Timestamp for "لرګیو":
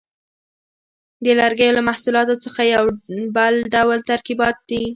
1.39-1.75